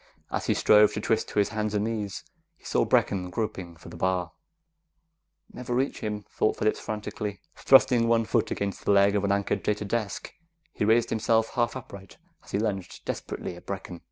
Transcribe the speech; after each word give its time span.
As 0.31 0.47
he 0.47 0.55
strove 0.55 0.93
to 0.93 0.99
twist 0.99 1.27
to 1.29 1.37
his 1.37 1.49
hands 1.49 1.75
and 1.75 1.85
knees, 1.85 2.23
he 2.57 2.65
saw 2.65 2.85
Brecken 2.87 3.29
groping 3.29 3.77
for 3.77 3.89
the 3.89 3.95
bar. 3.95 4.31
Never 5.53 5.75
reach 5.75 5.99
him, 5.99 6.23
thought 6.27 6.57
Phillips 6.57 6.79
frantically. 6.79 7.39
Thrusting 7.55 8.07
one 8.07 8.25
foot 8.25 8.49
against 8.49 8.83
the 8.85 8.91
leg 8.93 9.15
of 9.15 9.23
an 9.23 9.31
anchored 9.31 9.61
data 9.61 9.85
desk, 9.85 10.33
he 10.73 10.85
raised 10.85 11.11
himself 11.11 11.49
half 11.49 11.75
upright 11.75 12.17
as 12.43 12.49
he 12.49 12.57
lunged 12.57 13.05
desperately 13.05 13.55
at 13.55 13.67
Brecken. 13.67 13.99